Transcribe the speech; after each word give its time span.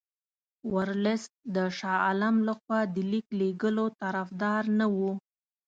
ورلسټ 0.73 1.31
د 1.55 1.57
شاه 1.77 1.97
عالم 2.05 2.35
له 2.47 2.53
خوا 2.59 2.79
د 2.93 2.95
لیک 3.11 3.27
لېږلو 3.39 3.85
طرفدار 4.01 4.63
نه 4.79 4.85
وو. 4.95 5.11